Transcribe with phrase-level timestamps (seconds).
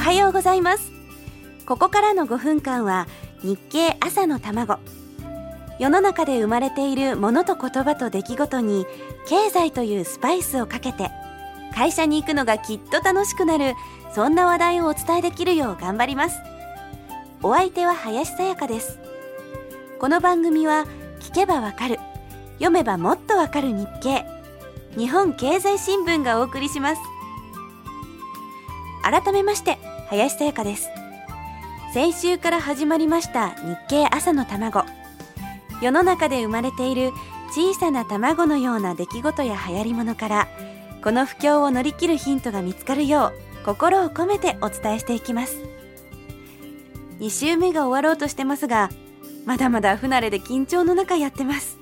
[0.00, 0.90] はようございます。
[1.66, 3.06] ここからの5分間は
[3.42, 4.78] 日経朝の卵。
[5.78, 8.86] 世の中で生まれているものと言葉と出来事に
[9.28, 11.10] 経済というスパイスをかけて
[11.74, 13.74] 会社に行くのがきっと楽しくなる
[14.14, 16.38] そんな話題をお伝えできるよう頑張ります。
[17.42, 18.98] お相手は林さやかです。
[20.00, 20.86] この番組は
[21.20, 22.00] 聞けばわかる
[22.54, 24.24] 読めばもっとわかる日経
[24.96, 27.02] 日本経済新聞がお送りします。
[29.02, 29.78] 改めまして
[30.10, 30.90] 林さやかです。
[31.94, 34.82] 先週から始まりました日経朝の卵。
[35.80, 37.12] 世の中で生まれている
[37.52, 40.48] 小さな卵のような出来事や流行り物から
[41.04, 45.58] この不況を乗り切るヒントが見つかるよう心を込めてお伝えしていきます。
[47.20, 48.90] 2週目が終わろうとしてますが
[49.46, 51.78] まだまだ不慣れで緊張の中やってます。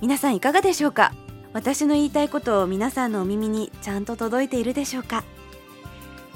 [0.00, 1.12] 皆さんいかがでしょうか？
[1.52, 5.24] 私の言いたいことを皆さんのお耳にちゃんと届いているでしょうか？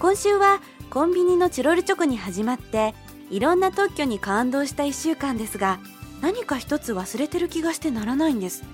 [0.01, 0.61] 今週は
[0.91, 2.95] コンビニのチロルチョコに始まって
[3.31, 5.79] いろんな特許に感動した1週間ですが
[6.21, 8.65] 何か一つ忘れてる気がしてならないんです。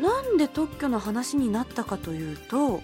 [0.00, 2.80] なんで特許の話になったかというと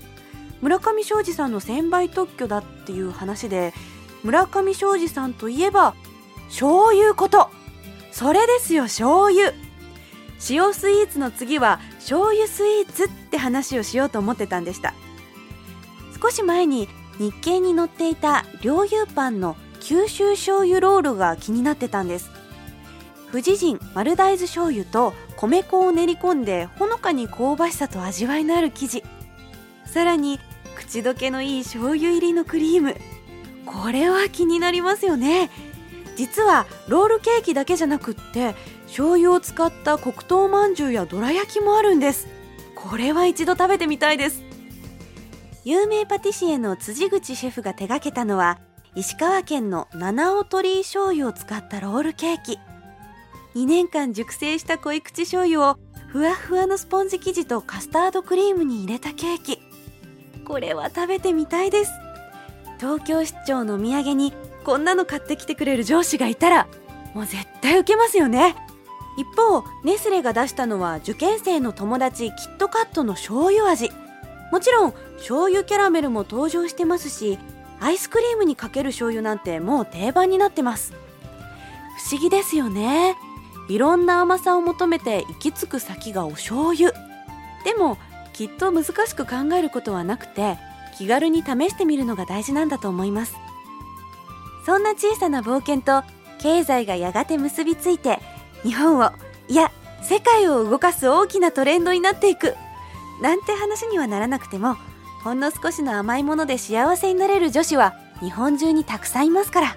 [0.60, 3.72] 村上昌司さんの1000倍特許だっていう話で
[4.22, 5.94] 村上昌司さんといえば
[6.48, 7.48] 醤油こと。
[8.12, 9.55] それですよ醤油。
[10.50, 14.92] 塩スイーツの次は醤油スイーツって話をしようと思ってたんでした。
[16.20, 16.86] 少し前に
[17.20, 22.30] 日経に載っていた両油パンの九州醤油ロールが気になってたんです。
[23.30, 29.04] 富士人丸大豆醤油と米粉を練り込んでほのかに香ばしさと味わいのある生地。
[29.84, 30.40] さらに
[30.77, 32.96] 口どけのいい醤油入りのクリーム。
[33.66, 35.50] これは気になりますよね。
[36.16, 38.55] 実はロールケーキだけじゃなくって
[38.86, 42.28] 醤油を使った黒糖まんじゅうやどら焼きもあるんです。
[42.74, 44.42] これは一度食べてみたいです。
[45.64, 48.58] 有名パティシエの辻口シェフが手掛けたのは
[48.94, 52.58] 石川県の七尾鳥居醤油を使ったロールケーキ。
[53.55, 59.58] 2年間熟成した濃い口醤油をふわふわのスポンジ生地とカスタードクリームに入れたケーキ。
[60.45, 61.92] これは食べてみたいです。
[62.79, 64.33] 東京出張のお土産に
[64.64, 66.68] こんなの買ってきてくれる上司がいたら
[67.14, 68.57] もう絶対受けますよね。
[69.18, 73.90] 一方ネスレが出したのは受験生の友達キットカットの醤油味。
[74.50, 77.38] もちろん醤油キャラメルも登場してますし
[77.80, 80.92] アイスクリームにかける醤油なんてもう定番になってます。
[80.92, 83.16] 不思議ですよね。
[83.68, 86.92] いろんな甘さを求めて行き着く先がお醤油。
[87.64, 87.96] でも
[88.33, 90.58] きっと難しく考えることはなくて
[90.98, 93.36] 気軽に試してみるのが大事なんだと思います。
[94.66, 96.02] そんな小さな冒険と
[96.39, 98.18] 経済がやがて結びついて
[98.62, 99.10] 日本を
[99.48, 99.70] いや
[100.02, 102.55] 世界を動かす大きなトレンドになっていく。
[103.20, 104.77] なんて話にはならなくても
[105.23, 109.77] ほんの少しの甘いもので幸せになれる女子は日本中にたくさんいますから。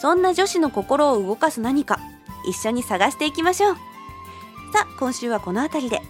[0.00, 2.00] そんな女子の心を動かす何か
[2.48, 3.74] 一緒に探していきましょう。
[4.72, 6.00] さあ今週はこの辺りで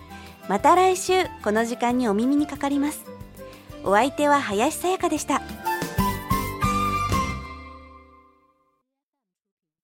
[0.49, 3.05] また来週この時間にお耳にかかります。
[3.83, 5.43] お相手は林さやかでした。